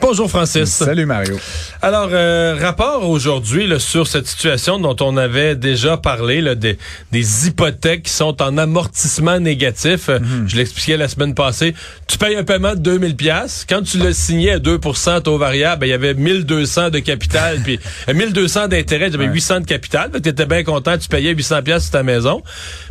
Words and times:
Bonjour 0.00 0.28
Francis. 0.30 0.68
Salut 0.68 1.06
Mario. 1.06 1.36
Alors, 1.82 2.10
euh, 2.12 2.56
rapport 2.60 3.08
aujourd'hui 3.08 3.68
sur 3.78 4.06
cette 4.06 4.26
situation 4.26 4.78
dont 4.78 4.94
on 5.00 5.16
avait 5.16 5.56
déjà 5.56 5.96
parlé, 5.96 6.40
là, 6.40 6.54
des, 6.54 6.78
des 7.12 7.48
hypothèques 7.48 8.04
qui 8.04 8.12
sont 8.12 8.40
en 8.42 8.56
amortissement 8.58 9.40
négatif. 9.40 10.08
Euh, 10.08 10.18
Mhm. 10.20 10.48
Je 10.48 10.56
l'expliquais 10.56 10.96
la 10.96 11.08
semaine 11.08 11.34
passée. 11.34 11.74
Tu 12.08 12.18
payes 12.18 12.36
un 12.36 12.44
paiement 12.44 12.74
de 12.74 12.80
2000 12.80 13.16
pièces. 13.16 13.66
Quand 13.68 13.82
tu 13.82 13.98
le 13.98 14.12
signais 14.12 14.52
à 14.52 14.58
2% 14.58 15.20
taux 15.22 15.38
variable, 15.38 15.80
ben, 15.80 15.86
il 15.86 15.90
y 15.90 15.92
avait 15.92 16.14
1200 16.14 16.90
de 16.90 16.98
capital, 17.00 17.60
puis 17.62 17.78
euh, 18.08 18.14
1200 18.14 18.68
d'intérêt, 18.68 19.10
tu 19.10 19.16
avais 19.16 19.26
800 19.26 19.60
de 19.60 19.66
capital. 19.66 20.10
Tu 20.22 20.28
étais 20.28 20.46
bien 20.46 20.62
content, 20.64 20.96
tu 20.98 21.08
payais 21.08 21.32
800 21.34 21.62
pièces 21.62 21.82
sur 21.84 21.92
ta 21.92 22.02
maison. 22.02 22.42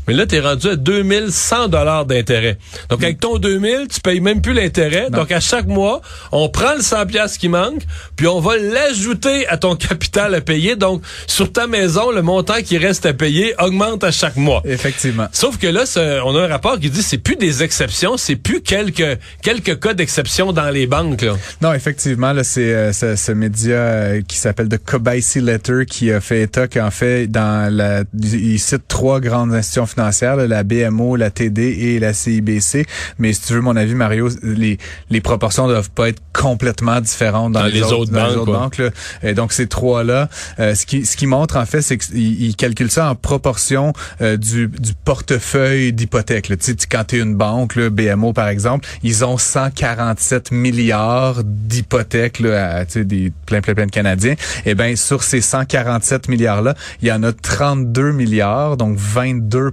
Mais 0.08 0.14
là, 0.14 0.26
tu 0.26 0.36
es 0.36 0.40
rendu 0.40 0.68
à 0.68 0.76
2100 0.76 1.68
dollars 1.70 2.06
d'intérêt. 2.06 2.58
Donc, 2.90 3.04
avec 3.04 3.20
ton 3.20 3.38
2000, 3.38 3.88
tu 3.92 4.00
payes 4.02 4.20
même 4.20 4.42
plus 4.42 4.54
l'intérêt. 4.54 5.10
Donc, 5.10 5.32
à 5.32 5.40
chaque 5.40 5.68
mois, 5.68 6.02
on 6.32 6.50
prend 6.50 6.76
le 6.76 6.82
100 6.82 7.06
pièces 7.08 7.38
qui 7.38 7.50
manque, 7.50 7.82
puis 8.16 8.28
on 8.28 8.40
va 8.40 8.58
l'ajouter 8.58 9.48
à 9.48 9.58
ton 9.58 9.76
capital 9.76 10.36
à 10.36 10.42
payer. 10.42 10.76
Donc, 10.76 11.02
sur 11.28 11.52
ta 11.52 11.68
maison, 11.68 12.12
le 12.12 12.22
montant 12.22 12.62
qui 12.64 12.78
reste 12.78 13.06
à 13.06 13.14
payer 13.14 13.56
augmente 13.60 14.04
à 14.04 14.12
chaque 14.12 14.36
mois. 14.36 14.62
Effectivement. 14.66 15.28
Sauf 15.32 15.58
que 15.58 15.68
là, 15.68 15.84
on 16.26 16.36
a 16.36 16.44
un 16.44 16.48
rapport 16.48 16.80
qui 16.80 16.90
dit 16.90 17.02
c'est 17.02 17.18
plus 17.18 17.36
des 17.36 17.64
exceptions, 17.64 18.18
c'est 18.18 18.36
plus 18.36 18.62
quelques 18.62 19.18
quelques 19.42 19.80
cas 19.80 19.94
d'exception 19.94 20.54
dans 20.54 20.70
les 20.70 20.88
banques. 20.88 21.22
Là. 21.22 21.34
Non, 21.62 21.74
effectivement, 21.74 22.34
là, 22.34 22.44
c'est 22.44 22.74
euh, 22.74 22.94
ce, 22.94 23.16
ce 23.16 23.32
média 23.32 23.76
euh, 23.76 24.22
qui 24.28 24.38
s'appelle 24.38 24.70
The 24.70 24.78
Kobayashi 24.78 25.42
Letter 25.42 25.86
qui 25.88 26.12
a 26.12 26.22
fait 26.22 26.42
état 26.42 26.68
qu'en 26.68 26.92
fait, 26.92 27.28
dans 27.28 27.74
la, 27.74 28.04
il 28.22 28.60
cite 28.60 28.88
trois 28.88 29.20
grandes 29.20 29.54
institutions 29.54 29.86
financières, 29.96 30.36
là, 30.36 30.48
la 30.48 30.64
BMO, 30.64 31.16
la 31.16 31.30
TD 31.30 31.62
et 31.64 32.00
la 32.00 32.14
CIBC. 32.14 32.86
Mais 33.18 33.34
si 33.34 33.42
tu 33.42 33.54
veux 33.54 33.62
mon 33.62 33.76
avis, 33.76 33.96
Mario, 33.96 34.30
les, 34.44 34.78
les 35.10 35.22
proportions 35.22 35.68
doivent 35.68 35.90
pas 35.92 36.10
être 36.10 36.22
complètement 36.34 37.00
différentes 37.02 37.54
dans, 37.54 37.62
Dans 37.62 37.66
les 37.68 37.82
autres 37.84 38.12
dans 38.12 38.34
banques, 38.34 38.46
quoi. 38.46 38.60
banques, 38.60 38.78
là. 38.78 38.90
Et 39.24 39.34
donc 39.34 39.54
ces 39.54 39.68
trois-là, 39.68 40.30
euh, 40.60 40.76
ce 40.76 40.86
qui 40.86 41.06
ce 41.06 41.16
qui 41.18 41.28
montre 41.28 41.58
en 41.58 41.66
fait, 41.66 41.82
c'est 41.82 41.98
qu'ils 41.98 42.42
ils 42.44 42.56
calculent 42.56 42.92
ça 42.92 43.10
en 43.10 43.16
proportion 43.16 43.94
euh, 44.22 44.38
du, 44.38 44.68
du 44.68 44.94
portefeuille 45.06 45.94
d'hypothèques. 45.94 46.50
là. 46.50 46.58
Tu 46.58 46.72
sais, 46.72 46.76
quand 46.90 47.06
tu 47.06 47.18
es 47.18 47.20
une 47.20 47.36
banque, 47.36 47.76
là, 47.76 47.90
BMO 47.90 48.34
par 48.34 48.48
exemple, 48.50 48.88
ils 49.04 49.24
ont 49.24 49.38
147 49.38 50.52
milliards 50.52 51.44
d'hypothèques 51.44 52.42
à, 52.46 52.86
des 52.86 53.32
plein 53.46 53.62
plein 53.62 53.74
plein 53.74 53.86
de 53.86 53.92
Canadiens. 53.92 54.36
Et 54.66 54.76
ben 54.76 54.96
sur 54.96 55.24
ces 55.24 55.42
147 55.42 56.28
milliards 56.30 56.62
là, 56.62 56.76
il 57.02 57.08
y 57.08 57.12
en 57.12 57.24
a 57.24 57.32
32 57.32 58.12
milliards, 58.12 58.78
donc 58.78 58.98
22 58.98 59.72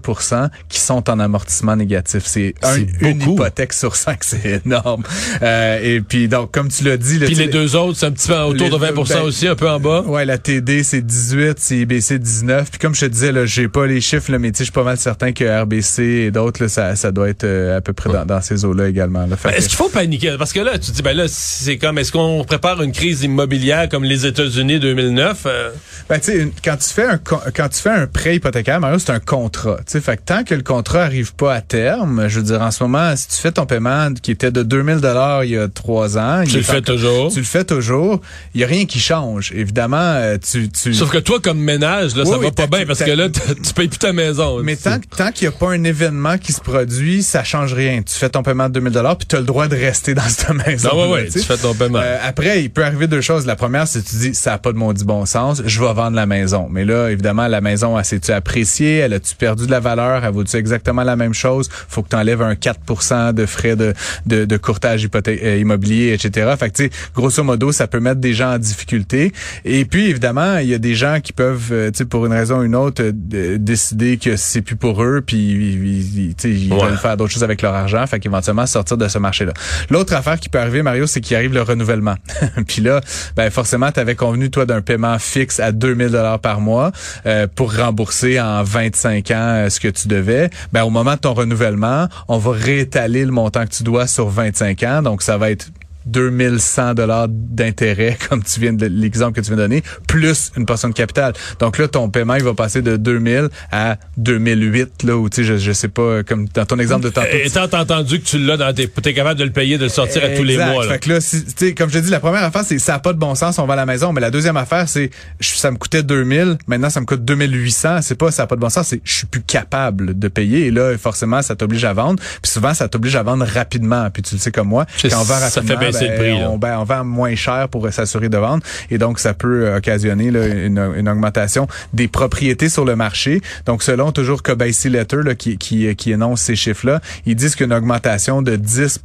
qui 0.68 0.80
sont 0.80 1.08
en 1.08 1.18
amortissement 1.20 1.76
négatif. 1.76 2.22
C'est 2.26 2.54
un- 2.62 2.74
C'est 2.74 3.10
une 3.10 3.22
hypothèque 3.22 3.72
sur 3.72 3.96
cinq, 3.96 4.18
c'est 4.24 4.62
énorme. 4.64 5.02
Euh, 5.42 5.78
et 5.82 6.00
puis 6.00 6.28
donc 6.28 6.50
comme 6.52 6.68
tu 6.68 6.84
l'as 6.84 6.96
dit, 6.96 7.18
là, 7.18 7.26
Puis 7.26 7.34
les 7.34 7.48
deux 7.48 7.76
autres, 7.76 7.98
c'est 7.98 8.06
un 8.06 8.12
petit 8.12 8.28
peu 8.28 8.34
autour 8.38 8.70
de 8.70 8.76
20 8.76 8.92
deux, 8.92 9.02
ben, 9.14 9.22
aussi, 9.22 9.46
un 9.48 9.54
peu 9.56 9.68
en 9.68 9.80
bas. 9.80 10.02
Ouais, 10.02 10.24
la 10.24 10.38
TD 10.38 10.82
c'est 10.82 11.00
18, 11.02 11.58
CIBC 11.58 12.18
19. 12.18 12.70
Puis 12.70 12.78
comme 12.78 12.94
je 12.94 13.00
te 13.00 13.06
disais 13.06 13.32
là, 13.32 13.46
j'ai 13.46 13.68
pas 13.68 13.86
les 13.86 14.00
chiffres 14.00 14.30
là, 14.32 14.38
mais 14.38 14.52
je 14.56 14.62
suis 14.64 14.72
pas 14.72 14.84
mal 14.84 14.96
certain 14.98 15.32
que 15.32 15.44
RBC 15.62 16.02
et 16.02 16.30
d'autres 16.30 16.66
ça, 16.68 16.96
ça 16.96 17.10
doit 17.12 17.28
être 17.28 17.44
euh, 17.44 17.76
à 17.76 17.80
peu 17.80 17.92
près 17.92 18.10
dans, 18.12 18.24
dans 18.26 18.40
ces 18.40 18.64
eaux-là 18.64 18.88
également. 18.88 19.26
Là. 19.26 19.36
Ben, 19.42 19.50
Est-ce 19.50 19.68
qu'il 19.68 19.76
faut 19.76 19.88
paniquer? 19.88 20.36
Parce 20.38 20.52
que 20.52 20.60
là, 20.60 20.78
tu 20.78 20.90
te 20.90 20.96
dis, 20.96 21.02
ben 21.02 21.16
là, 21.16 21.24
c'est 21.28 21.78
comme, 21.78 21.98
est-ce 21.98 22.12
qu'on 22.12 22.44
prépare 22.44 22.82
une 22.82 22.92
crise 22.92 23.22
immobilière 23.22 23.88
comme 23.88 24.04
les 24.04 24.26
États-Unis 24.26 24.78
2009? 24.80 25.42
Euh, 25.46 25.70
Ben, 26.08 26.18
tu 26.18 26.32
sais, 26.32 26.48
quand 26.64 26.76
tu 26.76 26.88
fais 26.90 27.04
un 27.06 27.18
quand 27.18 27.68
tu 27.68 27.78
fais 27.80 27.90
un 27.90 28.06
prêt 28.06 28.36
hypothécaire, 28.36 28.80
Mario, 28.80 28.98
c'est 28.98 29.10
un 29.12 29.20
contrat. 29.20 29.78
Fait 30.02 30.16
que 30.18 30.22
tant 30.24 30.44
que 30.44 30.54
le 30.54 30.62
contrat 30.62 31.04
arrive 31.04 31.34
pas 31.34 31.54
à 31.54 31.60
terme, 31.60 32.28
je 32.28 32.38
veux 32.40 32.44
dire, 32.44 32.60
en 32.60 32.70
ce 32.70 32.82
moment, 32.82 33.14
si 33.16 33.28
tu 33.28 33.36
fais 33.36 33.52
ton 33.52 33.66
paiement 33.66 34.12
qui 34.20 34.30
était 34.30 34.50
de 34.50 34.62
2000 34.62 34.96
dollars 34.96 35.44
il 35.44 35.52
y 35.52 35.58
a 35.58 35.68
trois 35.68 36.18
ans, 36.18 36.44
tu 36.46 36.56
le 36.56 36.62
fais 36.62 36.82
toujours. 36.82 37.32
Tu 37.32 37.38
le 37.38 37.44
fais 37.44 37.64
toujours. 37.64 38.20
Il 38.54 38.60
y 38.60 38.64
a 38.64 38.66
rien 38.66 38.84
qui 38.84 38.98
change. 39.00 39.52
Évidemment, 39.54 39.96
euh, 39.98 40.36
tu, 40.38 40.68
tu 40.68 40.94
Sauf 40.94 41.10
que 41.10 41.18
toi, 41.18 41.40
comme 41.40 41.58
ménage, 41.58 42.14
là, 42.16 42.24
Oui, 42.24 42.30
ça 42.30 42.38
oui, 42.38 42.44
va 42.46 42.50
pas 42.52 42.66
bien 42.66 42.86
parce 42.86 43.02
que 43.02 43.10
là, 43.10 43.28
tu 43.28 43.72
payes 43.74 43.88
plus 43.88 43.98
ta 43.98 44.12
maison. 44.12 44.60
Mais 44.62 44.76
tant, 44.76 44.98
tant 45.16 45.30
qu'il 45.32 45.48
n'y 45.48 45.54
a 45.54 45.56
pas 45.56 45.70
un 45.70 45.84
événement 45.84 46.38
qui 46.38 46.52
se 46.52 46.60
produit, 46.60 47.22
ça 47.22 47.44
change 47.44 47.72
rien. 47.74 48.02
Tu 48.02 48.14
fais 48.14 48.28
ton 48.28 48.42
paiement 48.42 48.68
de 48.68 48.74
2000 48.74 48.92
dollars 48.92 49.16
puis 49.16 49.26
tu 49.26 49.36
as 49.36 49.40
le 49.40 49.46
droit 49.46 49.68
de 49.68 49.76
rester 49.76 50.14
dans 50.14 50.22
cette 50.28 50.50
maison. 50.66 50.90
Non, 50.92 51.02
ouais, 51.10 51.22
ouais, 51.22 51.28
tu 51.28 51.40
fais 51.40 51.56
ton 51.56 51.74
paiement. 51.74 52.00
Euh, 52.02 52.18
après, 52.22 52.62
il 52.62 52.70
peut 52.70 52.84
arriver 52.84 53.06
deux 53.06 53.20
choses. 53.20 53.46
La 53.46 53.56
première, 53.56 53.86
c'est 53.86 54.04
que 54.04 54.08
tu 54.08 54.16
dis, 54.16 54.34
ça 54.34 54.50
n'a 54.50 54.58
pas 54.58 54.72
de 54.72 54.78
mon 54.78 54.92
dit 54.92 55.04
bon 55.04 55.26
sens, 55.26 55.62
je 55.64 55.80
vais 55.80 55.92
vendre 55.92 56.16
la 56.16 56.26
maison. 56.26 56.68
Mais 56.70 56.84
là, 56.84 57.08
évidemment, 57.08 57.46
la 57.46 57.60
maison, 57.60 57.98
elle 57.98 58.04
s'est-tu 58.04 58.32
appréciée? 58.32 58.96
Elle 58.98 59.14
a-tu 59.14 59.34
perdu 59.34 59.66
de 59.66 59.70
la 59.70 59.80
valeur? 59.80 59.91
Elle 59.98 60.30
vaut-tu 60.32 60.56
exactement 60.56 61.02
la 61.04 61.16
même 61.16 61.34
chose? 61.34 61.68
Faut 61.88 62.02
que 62.02 62.08
tu 62.08 62.16
enlèves 62.16 62.42
un 62.42 62.54
4 62.54 63.32
de 63.32 63.46
frais 63.46 63.76
de, 63.76 63.94
de, 64.26 64.44
de 64.44 64.56
courtage 64.56 65.08
euh, 65.28 65.56
immobilier, 65.58 66.12
etc. 66.12 66.52
Fait 66.58 66.70
que, 66.70 66.76
tu 66.76 66.84
sais, 66.84 66.90
grosso 67.14 67.42
modo, 67.42 67.72
ça 67.72 67.86
peut 67.86 68.00
mettre 68.00 68.20
des 68.20 68.34
gens 68.34 68.54
en 68.54 68.58
difficulté. 68.58 69.32
Et 69.64 69.84
puis, 69.84 70.06
évidemment, 70.08 70.58
il 70.58 70.68
y 70.68 70.74
a 70.74 70.78
des 70.78 70.94
gens 70.94 71.18
qui 71.22 71.32
peuvent, 71.32 71.68
euh, 71.72 71.90
tu 71.90 71.98
sais, 71.98 72.04
pour 72.04 72.26
une 72.26 72.32
raison 72.32 72.58
ou 72.58 72.62
une 72.64 72.74
autre, 72.76 73.02
décider 73.12 74.16
que 74.16 74.36
c'est 74.36 74.62
plus 74.62 74.76
pour 74.76 75.02
eux, 75.02 75.22
puis 75.26 75.36
ils, 75.36 75.84
ils- 75.86 76.18
ils- 76.28 76.34
tu 76.34 76.42
sais, 76.42 76.50
ils 76.50 76.72
Ouais. 76.72 76.84
veulent 76.84 76.98
faire 76.98 77.16
d'autres 77.16 77.32
choses 77.32 77.44
avec 77.44 77.62
leur 77.62 77.74
argent, 77.74 78.06
fait 78.06 78.20
qu'éventuellement 78.20 78.66
sortir 78.66 78.96
de 78.96 79.08
ce 79.08 79.18
marché-là. 79.18 79.52
L'autre 79.90 80.14
affaire 80.14 80.38
qui 80.40 80.48
peut 80.48 80.58
arriver, 80.58 80.82
Mario, 80.82 81.06
c'est 81.06 81.20
qu'il 81.20 81.36
arrive 81.36 81.52
le 81.52 81.62
renouvellement. 81.62 82.14
puis 82.66 82.82
là, 82.82 83.00
ben 83.36 83.50
forcément, 83.50 83.90
tu 83.92 84.00
avais 84.00 84.14
convenu, 84.14 84.50
toi, 84.50 84.66
d'un 84.66 84.80
paiement 84.80 85.18
fixe 85.18 85.60
à 85.60 85.72
2000 85.72 86.08
dollars 86.08 86.38
par 86.38 86.60
mois 86.60 86.92
euh, 87.26 87.46
pour 87.52 87.74
rembourser 87.76 88.40
en 88.40 88.62
25 88.62 89.30
ans 89.30 89.34
euh, 89.36 89.68
ce 89.70 89.80
que 89.82 89.88
tu 89.88 90.08
devais. 90.08 90.50
Ben 90.72 90.84
au 90.84 90.90
moment 90.90 91.14
de 91.14 91.20
ton 91.20 91.34
renouvellement, 91.34 92.08
on 92.28 92.38
va 92.38 92.52
réétaler 92.52 93.24
le 93.24 93.32
montant 93.32 93.64
que 93.64 93.72
tu 93.72 93.82
dois 93.82 94.06
sur 94.06 94.28
25 94.28 94.82
ans, 94.84 95.02
donc 95.02 95.22
ça 95.22 95.36
va 95.36 95.50
être 95.50 95.70
2100 96.06 96.94
dollars 96.94 97.26
d'intérêt, 97.28 98.16
comme 98.28 98.42
tu 98.42 98.60
viens 98.60 98.72
de 98.72 98.86
l'exemple 98.86 99.32
que 99.34 99.40
tu 99.40 99.48
viens 99.48 99.56
de 99.56 99.62
donner, 99.62 99.82
plus 100.06 100.50
une 100.56 100.66
portion 100.66 100.88
de 100.88 100.94
capital. 100.94 101.32
Donc 101.58 101.78
là, 101.78 101.88
ton 101.88 102.08
paiement, 102.10 102.34
il 102.34 102.44
va 102.44 102.54
passer 102.54 102.82
de 102.82 102.96
2000 102.96 103.48
à 103.70 103.96
2008, 104.16 105.02
là, 105.04 105.16
où, 105.16 105.28
tu 105.28 105.36
sais, 105.36 105.44
je, 105.44 105.56
je 105.58 105.72
sais 105.72 105.88
pas, 105.88 106.22
comme 106.22 106.46
dans 106.48 106.64
ton 106.66 106.78
exemple 106.78 107.04
de 107.04 107.08
tantôt. 107.10 107.26
Étant 107.32 107.64
entendu 107.78 108.20
que 108.20 108.24
tu 108.26 108.38
l'as 108.38 108.56
dans 108.56 108.72
tes, 108.74 108.88
t'es 108.88 109.14
capable 109.14 109.38
de 109.38 109.44
le 109.44 109.52
payer, 109.52 109.78
de 109.78 109.84
le 109.84 109.88
sortir 109.88 110.24
à 110.24 110.28
tous 110.30 110.42
les 110.44 110.56
mois. 110.56 110.84
Là. 110.86 110.92
Fait 110.92 110.98
que 110.98 111.08
là, 111.10 111.20
si- 111.20 111.44
tu 111.44 111.52
sais, 111.56 111.74
comme 111.74 111.90
je 111.90 111.98
te 111.98 112.04
dis, 112.04 112.10
la 112.10 112.20
première 112.20 112.44
affaire, 112.44 112.62
c'est 112.64 112.78
ça 112.78 112.92
n'a 112.92 112.98
pas 112.98 113.12
de 113.12 113.18
bon 113.18 113.34
sens, 113.34 113.58
on 113.58 113.66
va 113.66 113.74
à 113.74 113.76
la 113.76 113.86
maison. 113.86 114.12
Mais 114.12 114.20
la 114.20 114.30
deuxième 114.30 114.56
affaire, 114.56 114.88
c'est 114.88 115.10
ça 115.40 115.70
me 115.70 115.76
coûtait 115.76 116.02
2000, 116.02 116.58
maintenant 116.66 116.90
ça 116.90 117.00
me 117.00 117.06
coûte 117.06 117.24
2800. 117.24 118.02
C'est 118.02 118.14
pas 118.16 118.30
ça 118.30 118.42
n'a 118.44 118.46
pas 118.46 118.56
de 118.56 118.60
bon 118.60 118.68
sens, 118.70 118.88
c'est 118.88 119.00
je 119.04 119.12
suis 119.12 119.26
plus 119.26 119.42
capable 119.42 120.18
de 120.18 120.28
payer. 120.28 120.66
Et 120.66 120.70
là, 120.70 120.96
forcément, 120.98 121.42
ça 121.42 121.56
t'oblige 121.56 121.84
à 121.84 121.92
vendre. 121.92 122.22
Puis 122.42 122.50
souvent, 122.52 122.74
ça 122.74 122.88
t'oblige 122.88 123.16
à 123.16 123.22
vendre 123.22 123.44
rapidement. 123.46 124.08
Puis 124.10 124.22
tu 124.22 124.34
le 124.34 124.40
sais 124.40 124.52
comme 124.52 124.68
moi, 124.68 124.86
quand 125.10 125.20
on 125.20 125.24
vend 125.24 125.34
rapidement, 125.40 125.74
baisser 125.92 126.06
ben, 126.08 126.12
le 126.12 126.18
prix, 126.18 126.38
là. 126.40 126.50
on, 126.50 126.58
ben, 126.58 126.78
on 126.78 126.84
vend 126.84 127.04
moins 127.04 127.34
cher 127.34 127.68
pour 127.68 127.90
s'assurer 127.92 128.28
de 128.28 128.36
vendre. 128.38 128.62
Et 128.90 128.98
donc, 128.98 129.18
ça 129.18 129.34
peut 129.34 129.66
euh, 129.66 129.76
occasionner 129.78 130.30
là, 130.30 130.46
une, 130.46 130.78
une 130.96 131.08
augmentation 131.08 131.66
des 131.92 132.08
propriétés 132.08 132.68
sur 132.68 132.84
le 132.84 132.96
marché. 132.96 133.40
Donc, 133.66 133.82
selon 133.82 134.12
toujours 134.12 134.42
Kobayashi 134.42 134.88
Letter 134.90 135.18
là, 135.24 135.34
qui, 135.34 135.58
qui, 135.58 135.94
qui 135.96 136.12
énonce 136.12 136.42
ces 136.42 136.56
chiffres-là, 136.56 137.00
ils 137.26 137.36
disent 137.36 137.54
qu'une 137.56 137.72
augmentation 137.72 138.42
de 138.42 138.56
10 138.56 139.00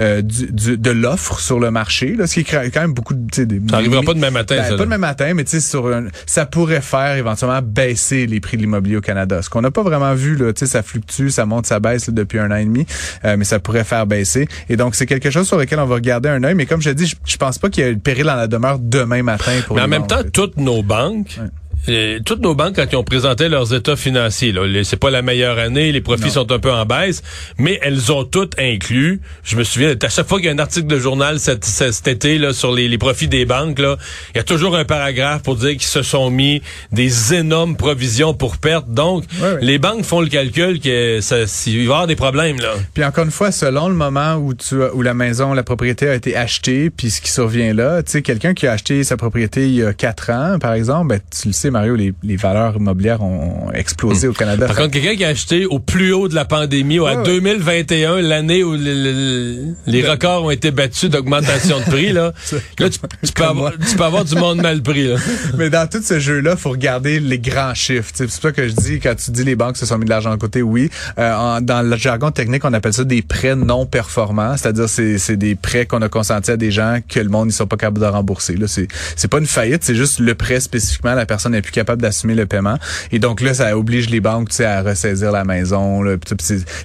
euh, 0.00 0.22
du, 0.22 0.46
du- 0.52 0.78
de 0.78 0.90
l'offre 0.90 1.38
sur 1.40 1.60
le 1.60 1.70
marché, 1.70 2.14
là, 2.16 2.26
ce 2.26 2.34
qui 2.34 2.40
est 2.40 2.70
quand 2.70 2.80
même 2.80 2.92
beaucoup 2.94 3.14
de... 3.14 3.44
des- 3.44 3.60
Ça 3.70 3.76
arrivera 3.76 4.02
pas 4.02 4.14
demain 4.14 4.30
matin, 4.30 4.56
Ben, 4.56 4.64
ça, 4.64 4.76
Pas 4.76 4.84
demain 4.84 4.98
matin, 4.98 5.32
mais 5.34 5.44
tu 5.44 5.50
sais, 5.52 5.60
sur 5.60 5.86
un- 5.88 6.06
ça 6.26 6.46
pourrait 6.46 6.80
faire 6.80 7.16
éventuellement 7.16 7.60
baisser 7.62 8.26
les 8.26 8.40
prix 8.40 8.56
de 8.56 8.62
l'immobilier 8.62 8.96
au 8.96 9.00
Canada. 9.00 9.42
Ce 9.42 9.50
qu'on 9.50 9.60
n'a 9.62 9.70
pas 9.70 9.82
vraiment 9.82 10.14
vu, 10.14 10.36
là, 10.36 10.52
ça 10.54 10.82
fluctue, 10.82 11.30
ça 11.30 11.46
monte, 11.46 11.66
ça 11.66 11.80
baisse 11.80 12.06
là, 12.08 12.12
depuis 12.14 12.38
un 12.38 12.50
an 12.50 12.56
et 12.56 12.64
demi, 12.64 12.86
euh, 13.24 13.36
mais 13.36 13.44
ça 13.44 13.58
pourrait 13.58 13.84
faire 13.84 14.06
baisser. 14.06 14.48
Et 14.68 14.76
donc, 14.76 14.94
c'est 14.94 15.06
quelque 15.06 15.30
chose 15.30 15.46
sur 15.46 15.56
lequel 15.58 15.78
on 15.80 15.86
va 15.86 15.91
regarder 15.92 16.28
un 16.28 16.42
œil. 16.44 16.54
Mais 16.54 16.66
comme 16.66 16.80
je 16.82 16.90
te 16.90 16.94
dis, 16.94 17.06
je, 17.06 17.16
je 17.24 17.36
pense 17.36 17.58
pas 17.58 17.70
qu'il 17.70 17.84
y 17.84 17.86
a 17.86 17.90
le 17.90 17.98
péril 17.98 18.24
dans 18.24 18.36
la 18.36 18.46
demeure 18.46 18.78
demain 18.78 19.22
matin 19.22 19.52
pour 19.66 19.76
Mais 19.76 19.82
en 19.82 19.88
même 19.88 20.06
temps, 20.06 20.22
toutes 20.32 20.56
nos 20.56 20.82
banques, 20.82 21.38
euh, 21.88 22.20
toutes 22.24 22.40
nos 22.40 22.54
banques, 22.54 22.76
quand 22.76 22.86
ils 22.90 22.96
ont 22.96 23.04
présenté 23.04 23.48
leurs 23.48 23.74
états 23.74 23.96
financiers, 23.96 24.54
c'est 24.84 24.96
pas 24.98 25.10
la 25.10 25.22
meilleure 25.22 25.58
année, 25.58 25.92
les 25.92 26.00
profits 26.00 26.30
sont 26.30 26.50
un 26.52 26.58
peu 26.58 26.70
en 26.72 26.84
baisse, 26.86 27.22
mais 27.58 27.78
elles 27.82 28.12
ont 28.12 28.24
toutes 28.24 28.58
inclus. 28.58 29.20
Je 29.44 29.56
me 29.56 29.64
souviens, 29.64 29.94
à 30.00 30.08
chaque 30.08 30.28
fois 30.28 30.38
qu'il 30.38 30.46
y 30.46 30.48
a 30.50 30.52
un 30.52 30.58
article 30.58 30.86
de 30.86 30.98
journal 30.98 31.38
cet, 31.40 32.08
été 32.08 32.38
là, 32.38 32.52
sur 32.52 32.72
les, 32.72 32.88
les 32.88 32.98
profits 32.98 33.28
des 33.28 33.44
banques, 33.44 33.78
là, 33.78 33.96
il 34.34 34.38
y 34.38 34.40
a 34.40 34.44
toujours 34.44 34.76
un 34.76 34.84
paragraphe 34.84 35.42
pour 35.42 35.56
dire 35.56 35.72
qu'ils 35.72 35.82
se 35.82 36.02
sont 36.02 36.30
mis 36.30 36.62
des 36.92 37.34
énormes 37.34 37.76
provisions 37.76 38.34
pour 38.34 38.58
perte. 38.58 38.88
Donc, 38.88 39.24
les 39.60 39.78
banques 39.78 40.04
font 40.04 40.20
le 40.20 40.28
calcul 40.28 40.80
que 40.80 41.20
ça, 41.20 41.46
s'il 41.46 41.76
va 41.76 41.82
y 41.82 41.84
avoir 41.86 42.06
des 42.06 42.16
problèmes. 42.16 42.60
Là. 42.60 42.74
Puis 42.94 43.04
encore 43.04 43.24
une 43.24 43.30
fois, 43.30 43.50
selon 43.52 43.88
le 43.88 43.94
moment 43.94 44.36
où 44.36 44.54
tu 44.54 44.82
as- 44.82 44.94
où 44.94 45.02
la 45.02 45.14
maison, 45.14 45.52
la 45.52 45.62
propriété 45.62 46.08
a 46.08 46.14
été 46.14 46.36
achetée, 46.36 46.90
puis 46.90 47.10
ce 47.10 47.20
qui 47.20 47.30
survient 47.30 47.74
là, 47.74 48.02
tu 48.02 48.12
sais, 48.12 48.22
quelqu'un 48.22 48.54
qui 48.54 48.66
a 48.66 48.72
acheté 48.72 49.02
sa 49.04 49.16
propriété 49.16 49.66
il 49.66 49.74
y 49.74 49.82
a 49.82 49.92
quatre 49.92 50.30
ans, 50.30 50.58
par 50.60 50.74
exemple, 50.74 51.08
ben, 51.08 51.20
tu 51.40 51.48
le 51.48 51.52
sais, 51.52 51.70
Mario, 51.72 51.96
les, 51.96 52.12
les 52.22 52.36
valeurs 52.36 52.76
immobilières 52.76 53.22
ont 53.22 53.70
explosé 53.72 54.28
au 54.28 54.32
Canada. 54.32 54.66
Par 54.66 54.76
contre, 54.76 54.92
quelqu'un 54.92 55.16
qui 55.16 55.24
a 55.24 55.28
acheté 55.28 55.66
au 55.66 55.78
plus 55.78 56.12
haut 56.12 56.28
de 56.28 56.34
la 56.34 56.44
pandémie, 56.44 56.98
ou 56.98 57.06
à 57.06 57.22
2021, 57.22 58.20
l'année 58.20 58.62
où 58.62 58.74
les 58.74 60.06
records 60.06 60.44
ont 60.44 60.50
été 60.50 60.70
battus 60.70 61.10
d'augmentation 61.10 61.80
de 61.80 61.84
prix, 61.84 62.12
là, 62.12 62.32
là 62.78 62.90
tu, 62.90 62.98
peux 63.34 63.44
avoir, 63.44 63.72
tu, 63.72 63.96
peux 63.96 64.04
avoir, 64.04 64.24
du 64.24 64.34
monde 64.34 64.60
mal 64.60 64.82
pris. 64.82 65.08
Là. 65.08 65.16
Mais 65.58 65.70
dans 65.70 65.88
tout 65.88 66.02
ce 66.02 66.18
jeu-là, 66.18 66.56
faut 66.56 66.70
regarder 66.70 67.20
les 67.20 67.38
grands 67.38 67.74
chiffres. 67.74 68.10
C'est 68.14 68.30
ça 68.30 68.52
que 68.52 68.68
je 68.68 68.74
dis 68.74 69.00
quand 69.00 69.14
tu 69.14 69.30
dis 69.30 69.44
les 69.44 69.56
banques 69.56 69.76
se 69.76 69.86
sont 69.86 69.98
mis 69.98 70.04
de 70.04 70.10
l'argent 70.10 70.30
de 70.30 70.36
côté. 70.36 70.62
Oui, 70.62 70.90
euh, 71.18 71.60
dans 71.60 71.82
le 71.82 71.96
jargon 71.96 72.30
technique, 72.30 72.64
on 72.64 72.72
appelle 72.72 72.92
ça 72.92 73.04
des 73.04 73.22
prêts 73.22 73.56
non 73.56 73.86
performants, 73.86 74.56
c'est-à-dire 74.56 74.88
c'est 74.88 75.36
des 75.36 75.54
prêts 75.54 75.86
qu'on 75.86 76.02
a 76.02 76.08
consentis 76.08 76.50
à 76.50 76.56
des 76.56 76.70
gens 76.70 76.98
que 77.08 77.20
le 77.20 77.28
monde 77.28 77.48
ils 77.48 77.52
sont 77.52 77.66
pas 77.66 77.76
capables 77.76 78.00
de 78.00 78.06
rembourser. 78.06 78.56
Là, 78.56 78.66
c'est 78.68 79.28
pas 79.28 79.38
une 79.38 79.46
faillite, 79.46 79.84
c'est 79.84 79.94
juste 79.94 80.20
le 80.20 80.34
prêt 80.34 80.60
spécifiquement, 80.60 81.14
la 81.14 81.26
personne 81.26 81.54
n'est 81.62 81.64
plus 81.64 81.72
capable 81.72 82.02
d'assumer 82.02 82.34
le 82.34 82.46
paiement. 82.46 82.78
Et 83.12 83.18
donc 83.18 83.40
là, 83.40 83.54
ça 83.54 83.76
oblige 83.76 84.10
les 84.10 84.20
banques, 84.20 84.48
à 84.60 84.82
ressaisir 84.82 85.32
la 85.32 85.44
maison. 85.44 86.02
Là, 86.02 86.16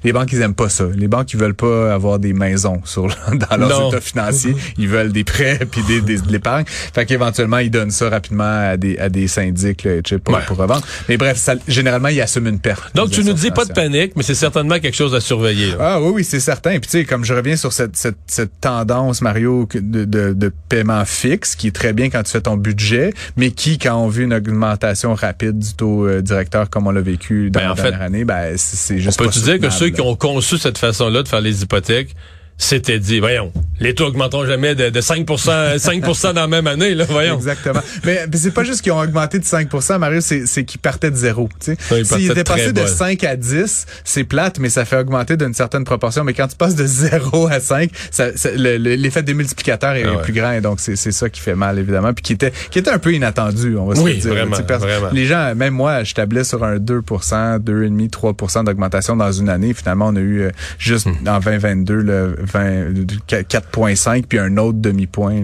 les 0.04 0.14
banques, 0.14 0.32
ils 0.32 0.42
aiment 0.42 0.54
pas 0.54 0.70
ça. 0.70 0.86
Les 0.96 1.08
banques, 1.08 1.34
ils 1.34 1.40
veulent 1.40 1.54
pas 1.54 1.94
avoir 1.94 2.20
des 2.20 2.34
maisons 2.34 2.82
sur 2.86 3.08
dans 3.50 3.58
leurs 3.58 3.90
états 3.90 4.02
financiers. 4.02 4.56
Ils 4.78 4.88
veulent 4.88 5.12
des 5.12 5.24
prêts 5.24 5.60
puis 5.70 5.82
des, 5.84 6.02
des 6.02 6.18
de 6.18 6.32
l'épargne. 6.32 6.66
Fait 6.68 7.06
qu'éventuellement, 7.06 7.60
ils 7.60 7.72
donnent 7.72 7.92
ça 7.92 8.10
rapidement 8.10 8.70
à 8.72 8.78
des 8.78 8.98
à 8.98 9.10
des 9.10 9.28
syndics 9.28 9.84
là, 9.84 10.02
pour, 10.24 10.40
pour 10.42 10.58
revendre. 10.58 10.86
Mais 11.10 11.18
bref, 11.18 11.38
ça, 11.38 11.56
généralement, 11.68 12.10
ils 12.10 12.22
assument 12.22 12.48
une 12.48 12.60
perte. 12.60 12.96
Donc 12.96 13.12
tu 13.12 13.24
nous 13.24 13.34
dis 13.34 13.52
pas 13.52 13.66
de 13.66 13.74
panique, 13.74 14.14
mais 14.16 14.24
c'est 14.24 14.36
certainement 14.36 14.80
quelque 14.80 14.96
chose 14.96 15.14
à 15.16 15.22
surveiller. 15.22 15.74
Ah 15.80 16.02
oui, 16.02 16.12
oui, 16.16 16.24
c'est 16.24 16.40
certain. 16.40 16.72
Puis 16.72 16.82
tu 16.82 16.90
sais, 16.90 17.06
comme 17.06 17.24
je 17.24 17.34
reviens 17.34 17.56
sur 17.56 17.74
cette, 17.74 17.96
cette, 17.96 18.18
cette 18.28 18.60
tendance, 18.62 19.22
Mario, 19.22 19.68
de, 19.74 20.06
de, 20.06 20.34
de 20.34 20.52
paiement 20.70 21.04
fixe, 21.06 21.56
qui 21.56 21.68
est 21.68 21.76
très 21.76 21.94
bien 21.94 22.10
quand 22.10 22.24
tu 22.24 22.32
fais 22.32 22.42
ton 22.42 22.58
budget, 22.58 23.14
mais 23.36 23.52
qui, 23.52 23.78
quand 23.78 23.96
on 23.96 24.08
vu 24.08 24.24
une 24.24 24.34
augmentation 24.34 24.67
rapide 25.14 25.60
du 25.60 25.74
taux 25.74 26.08
euh, 26.08 26.22
directeur 26.22 26.70
comme 26.70 26.88
on 26.88 26.92
l'a 26.92 27.02
vécu 27.02 27.50
dans 27.50 27.60
ben, 27.60 27.70
la 27.70 27.74
dernière 27.76 28.02
année, 28.02 28.26
ben 28.26 28.54
c'est 28.58 29.00
juste. 29.00 29.20
On 29.22 29.26
peut-tu 29.26 29.42
dire 29.42 29.60
que 29.60 29.70
ceux 29.70 29.90
qui 29.90 30.02
ont 30.02 30.16
conçu 30.16 30.58
cette 30.58 30.78
façon-là 30.78 31.24
de 31.24 31.28
faire 31.28 31.42
les 31.42 31.64
hypothèques 31.64 32.16
c'était 32.58 33.00
dit, 33.00 33.20
voyons, 33.20 33.52
les 33.80 33.94
taux 33.94 34.06
augmenteront 34.06 34.46
jamais 34.46 34.74
de, 34.74 34.90
de 34.90 35.02
5 35.02 35.28
5% 35.28 36.24
dans 36.34 36.42
la 36.42 36.48
même 36.48 36.68
année, 36.68 36.96
là, 36.96 37.06
voyons. 37.08 37.36
Exactement. 37.36 37.82
mais, 38.04 38.26
c'est 38.34 38.54
pas 38.54 38.64
juste 38.64 38.82
qu'ils 38.82 38.92
ont 38.92 39.00
augmenté 39.00 39.40
de 39.40 39.44
5% 39.44 39.98
Mario, 39.98 40.22
c'est 40.22 40.66
qu'ils 40.66 40.80
partaient 40.80 41.12
de 41.12 41.16
zéro. 41.16 41.50
S'ils 41.60 42.32
étaient 42.32 42.44
passés 42.44 42.74
de 42.74 42.86
5 42.86 43.24
à 43.24 43.36
10, 43.36 43.86
c'est 44.04 44.24
plate, 44.24 44.60
mais 44.60 44.70
ça 44.70 44.86
fait 44.86 44.98
augmenter 44.98 45.38
d'une 45.38 45.54
certaine 45.54 45.84
proportion. 45.84 46.24
Mais 46.24 46.34
quand 46.34 46.48
tu 46.48 46.56
passes 46.56 46.76
de 46.76 46.86
0 46.86 47.48
à 47.48 47.60
5, 47.60 47.90
ça, 48.12 48.30
l'effet 48.56 49.24
démultiplicateur 49.24 49.94
est 49.94 50.06
ah 50.06 50.18
plus 50.18 50.34
grand. 50.34 50.52
Et 50.52 50.62
donc, 50.62 50.80
c'est 50.80 50.96
ça 50.96 51.30
qui 51.30 51.42
fait 51.42 51.56
mal, 51.56 51.78
évidemment. 51.80 52.14
Puis 52.14 52.24
qui 52.24 52.34
était, 52.34 52.52
qui 52.72 52.80
était 52.80 52.92
un 52.92 53.00
peu 53.00 53.14
inattendu, 53.14 53.78
on 53.78 53.86
va 53.86 53.96
se 53.96 54.02
dire. 54.02 54.34
Vraiment, 54.34 54.56
vraiment. 54.56 55.10
Les 55.12 55.26
gens, 55.26 55.54
même 55.56 55.74
moi, 55.74 56.04
je 56.04 56.14
tablais 56.14 56.44
sur 56.44 56.64
un 56.64 56.78
2% 56.78 57.60
2,5, 57.60 58.10
3 58.10 58.64
d'augmentation 58.64 59.16
dans 59.16 59.32
une 59.32 59.50
année. 59.50 59.74
Finalement, 59.74 60.08
on 60.08 60.16
a 60.16 60.20
eu 60.20 60.42
euh, 60.42 60.52
juste 60.80 61.08
hmm. 61.08 61.28
en 61.28 61.40
2022 61.40 61.96
le 61.96 62.36
4,5 62.48 64.24
puis 64.24 64.40
un 64.40 64.58
autre 64.58 64.80
demi-point 64.80 65.42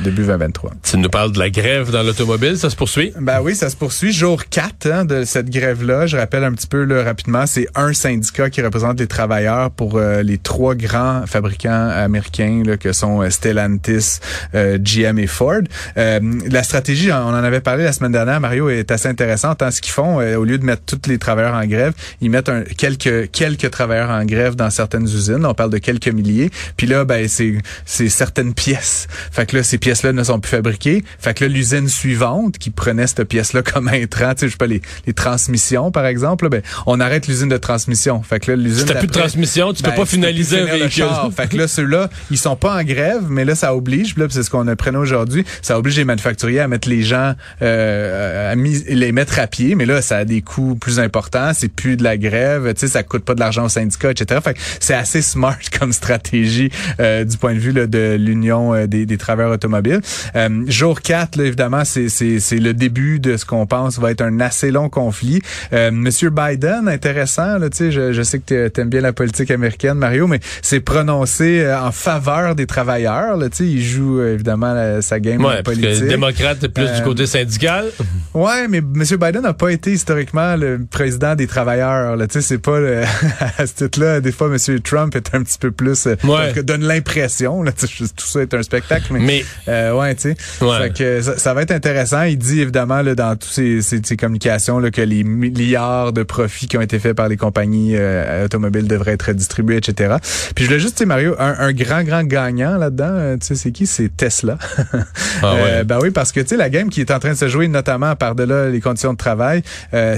début 0.00 0.24
2023. 0.24 0.72
Tu 0.82 0.98
nous 0.98 1.08
parles 1.08 1.32
de 1.32 1.38
la 1.38 1.50
grève 1.50 1.90
dans 1.90 2.02
l'automobile, 2.02 2.56
ça 2.56 2.70
se 2.70 2.76
poursuit? 2.76 3.12
Ben 3.20 3.40
oui, 3.42 3.54
ça 3.54 3.68
se 3.70 3.76
poursuit. 3.76 4.12
Jour 4.12 4.44
4 4.48 4.86
hein, 4.86 5.04
de 5.04 5.24
cette 5.24 5.50
grève-là, 5.50 6.06
je 6.06 6.16
rappelle 6.16 6.44
un 6.44 6.52
petit 6.52 6.66
peu 6.66 6.84
là, 6.84 7.02
rapidement, 7.02 7.46
c'est 7.46 7.68
un 7.74 7.92
syndicat 7.92 8.50
qui 8.50 8.62
représente 8.62 8.98
les 9.00 9.06
travailleurs 9.06 9.70
pour 9.70 9.96
euh, 9.96 10.22
les 10.22 10.38
trois 10.38 10.74
grands 10.74 11.26
fabricants 11.26 11.88
américains 11.88 12.62
là, 12.64 12.76
que 12.76 12.92
sont 12.92 13.22
euh, 13.22 13.30
Stellantis, 13.30 14.20
euh, 14.54 14.78
GM 14.78 15.18
et 15.18 15.26
Ford. 15.26 15.62
la 15.96 16.62
stratégie, 16.62 17.12
on 17.12 17.16
en 17.16 17.34
avait 17.34 17.60
parlé 17.60 17.84
la 17.84 17.92
semaine 17.92 18.12
dernière, 18.12 18.40
Mario, 18.40 18.68
est 18.68 18.90
assez 18.90 19.08
intéressante. 19.08 19.62
Hein, 19.62 19.70
ce 19.70 19.80
qu'ils 19.80 19.92
font, 19.92 20.16
au 20.16 20.44
lieu 20.44 20.58
de 20.58 20.64
mettre 20.64 20.82
tous 20.84 21.08
les 21.08 21.18
travailleurs 21.18 21.54
en 21.54 21.66
grève, 21.66 21.92
ils 22.20 22.30
mettent 22.30 22.48
un, 22.48 22.62
quelques 22.62 23.30
quelques 23.30 23.70
travailleurs 23.70 24.10
en 24.10 24.24
grève 24.24 24.54
dans 24.54 24.70
certaines 24.70 25.04
usines. 25.04 25.44
On 25.44 25.54
parle 25.54 25.70
de 25.70 25.78
quelques 25.78 26.08
milliers. 26.14 26.50
Puis 26.76 26.86
là, 26.86 27.04
ben 27.04 27.28
c'est 27.28 27.54
c'est 27.84 28.08
certaines 28.08 28.54
pièces. 28.54 29.06
Fait 29.32 29.46
que 29.46 29.56
là, 29.56 29.62
ces 29.62 29.78
pièces-là 29.78 30.12
ne 30.12 30.24
sont 30.24 30.40
plus 30.40 30.50
fabriquées. 30.50 31.04
Fait 31.18 31.34
que 31.34 31.44
là, 31.44 31.50
l'usine 31.50 31.88
suivante 31.88 32.58
qui 32.58 32.70
prenait 32.70 33.06
cette 33.06 33.24
pièce-là 33.24 33.62
comme 33.74 33.88
intrant, 33.88 34.34
tu 34.34 34.40
sais, 34.40 34.46
je 34.46 34.52
sais 34.52 34.56
pas 34.56 34.66
les, 34.66 34.82
les 35.06 35.12
transmissions 35.12 35.90
par 35.90 36.06
exemple, 36.06 36.48
ben 36.48 36.62
on 36.86 37.00
arrête 37.00 37.26
l'usine 37.26 37.48
de 37.48 37.56
transmission. 37.56 38.22
Fait 38.22 38.40
que 38.40 38.52
là, 38.52 38.56
l'usine. 38.56 38.86
Si 38.86 38.92
t'as 38.92 38.98
plus 38.98 39.08
de 39.08 39.12
transmission, 39.12 39.72
tu 39.72 39.82
peux 39.82 39.90
ben, 39.90 39.96
pas 39.96 40.06
finaliser 40.06 40.60
un 40.60 40.64
véhicule. 40.64 41.06
fait 41.36 41.48
que 41.48 41.56
là, 41.56 41.68
ceux-là, 41.68 42.10
ils 42.30 42.38
sont 42.38 42.56
pas 42.56 42.76
en 42.76 42.82
grève, 42.82 43.24
mais 43.28 43.44
là, 43.44 43.54
ça 43.54 43.74
oblige. 43.74 44.16
Là, 44.16 44.26
c'est 44.30 44.42
ce 44.42 44.50
qu'on 44.50 44.68
apprenait 44.68 44.98
aujourd'hui. 44.98 45.44
Ça 45.62 45.78
oblige 45.78 45.96
les 45.96 46.04
manufacturiers 46.04 46.60
à 46.60 46.68
mettre 46.68 46.88
les 46.88 47.02
gens, 47.02 47.34
euh, 47.62 48.52
à 48.52 48.54
les 48.54 49.12
mettre 49.12 49.38
à 49.38 49.46
pied. 49.46 49.74
Mais 49.74 49.86
là, 49.86 50.02
ça 50.02 50.18
a 50.18 50.24
des 50.24 50.42
coûts 50.42 50.76
plus 50.76 50.98
importants. 51.00 51.52
C'est 51.54 51.68
plus 51.68 51.96
de 51.96 52.04
la 52.04 52.16
grève. 52.16 52.72
Tu 52.74 52.80
sais, 52.80 52.88
ça 52.88 53.02
coûte 53.02 53.24
pas 53.24 53.34
de 53.34 53.40
l'argent 53.40 53.64
au 53.64 53.68
syndicat, 53.68 54.10
etc. 54.10 54.40
Fait 54.42 54.54
que 54.54 54.60
c'est 54.80 54.94
assez 54.94 55.22
smart 55.22 55.56
comme 55.78 55.92
stratégie 56.04 56.70
euh, 57.00 57.24
du 57.24 57.38
point 57.38 57.54
de 57.54 57.58
vue 57.58 57.72
de 57.72 58.16
l'Union 58.16 58.74
euh, 58.74 58.86
des, 58.86 59.06
des, 59.06 59.16
travailleurs 59.16 59.52
automobiles. 59.52 60.00
Euh, 60.36 60.48
jour 60.66 61.00
4, 61.00 61.36
là, 61.36 61.44
évidemment, 61.44 61.82
c'est 61.84 62.08
le 62.52 62.72
début 62.72 63.20
de 63.20 63.38
ce 63.38 63.46
qu'on 63.46 63.66
pense 63.66 63.98
va 63.98 64.10
être 64.10 64.20
un 64.20 64.40
assez 64.40 64.70
long 64.70 64.88
conflit. 64.88 65.40
Monsieur 65.72 66.30
Biden, 66.30 66.88
intéressant, 66.88 67.58
là, 67.58 67.68
je, 67.78 68.12
je 68.12 68.22
sais 68.22 68.38
que 68.38 68.68
tu 68.68 68.80
aimes 68.80 68.90
bien 68.90 69.00
la 69.00 69.12
politique 69.12 69.50
américaine, 69.50 69.94
Mario, 69.94 70.26
mais 70.26 70.40
c'est 70.62 70.80
prononcé 70.80 71.66
en 71.72 71.92
faveur 71.92 72.54
des 72.54 72.66
travailleurs. 72.66 73.36
Là, 73.36 73.46
il 73.60 73.82
joue 73.82 74.22
évidemment 74.22 75.00
sa 75.00 75.20
game 75.20 75.42
ouais, 75.44 75.62
politique. 75.62 75.86
Parce 75.86 76.00
que 76.00 76.04
démocrate 76.06 76.68
plus 76.68 76.90
du 76.90 77.02
côté 77.02 77.26
syndical. 77.26 77.86
Ouais, 78.34 78.68
mais 78.68 78.80
Monsieur 78.80 79.16
Biden 79.16 79.42
n'a 79.42 79.54
pas 79.54 79.70
été 79.70 79.92
historiquement 79.92 80.56
le 80.56 80.80
président 80.90 81.34
des 81.34 81.46
travailleurs. 81.46 82.16
Là, 82.16 82.26
c'est 82.28 82.58
pas 82.58 82.80
le, 82.80 83.02
à 83.58 83.66
ce 83.66 83.74
titre-là. 83.74 84.20
Des 84.20 84.32
fois, 84.32 84.48
Monsieur 84.48 84.80
Trump 84.80 85.14
est 85.16 85.34
un 85.34 85.42
petit 85.42 85.58
peu 85.58 85.70
plus 85.70 85.93
plus. 85.94 86.30
Euh, 86.30 86.62
donne 86.62 86.82
l'impression. 86.82 87.64
Tout 88.16 88.26
ça 88.26 88.42
est 88.42 88.54
un 88.54 88.62
spectacle, 88.62 89.12
mais, 89.12 89.44
euh, 89.68 89.92
ouais, 89.92 90.14
tu 90.14 90.34
sais. 90.34 91.36
Ça, 91.36 91.54
va 91.54 91.62
être 91.62 91.70
intéressant. 91.70 92.22
Il 92.22 92.38
dit 92.38 92.60
évidemment 92.60 93.02
là, 93.02 93.14
dans 93.14 93.36
toutes 93.36 93.50
ses, 93.50 94.16
communications 94.16 94.78
là, 94.78 94.90
que 94.90 95.00
les 95.00 95.24
milliards 95.24 96.12
de 96.12 96.22
profits 96.22 96.68
qui 96.68 96.76
ont 96.76 96.80
été 96.80 96.98
faits 96.98 97.14
par 97.14 97.28
les 97.28 97.36
compagnies 97.36 97.94
euh, 97.96 98.44
automobiles 98.44 98.86
devraient 98.86 99.12
être 99.12 99.32
distribués, 99.32 99.76
etc. 99.76 100.16
Puis 100.54 100.64
je 100.64 100.70
voulais 100.70 100.80
juste, 100.80 100.98
tu 100.98 101.06
Mario, 101.06 101.34
un, 101.38 101.72
grand, 101.72 102.02
grand 102.02 102.24
gagnant 102.24 102.76
là-dedans, 102.76 103.36
tu 103.40 103.46
sais, 103.46 103.54
c'est 103.54 103.72
qui? 103.72 103.86
C'est 103.86 104.14
Tesla. 104.16 104.58
ah 105.42 105.54
ouais. 105.54 105.84
ben 105.84 105.98
oui, 106.00 106.10
parce 106.10 106.32
que 106.32 106.40
tu 106.40 106.48
sais, 106.48 106.56
la 106.56 106.70
game 106.70 106.88
qui 106.88 107.00
est 107.00 107.10
en 107.10 107.18
train 107.18 107.32
de 107.32 107.38
se 107.38 107.48
jouer, 107.48 107.68
notamment 107.68 108.16
par-delà 108.16 108.68
les 108.68 108.80
conditions 108.80 109.12
de 109.12 109.18
travail, 109.18 109.62